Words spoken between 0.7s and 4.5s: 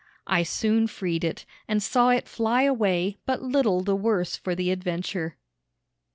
freed it and saw it fly away but little the worse